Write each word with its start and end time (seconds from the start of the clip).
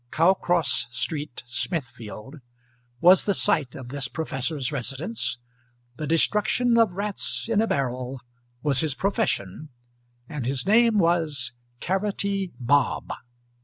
Cowcross 0.09 0.87
Street, 0.89 1.43
Smithfield, 1.45 2.37
was 3.01 3.25
the 3.25 3.35
site 3.35 3.75
of 3.75 3.89
this 3.89 4.07
professor's 4.07 4.71
residence, 4.71 5.37
the 5.97 6.07
destruction 6.07 6.75
of 6.79 6.93
rats 6.93 7.45
in 7.47 7.61
a 7.61 7.67
barrel 7.67 8.19
was 8.63 8.79
his 8.79 8.95
profession, 8.95 9.69
and 10.27 10.47
his 10.47 10.65
name 10.65 10.97
was 10.97 11.51
Carroty 11.81 12.51
Bob. 12.59 13.13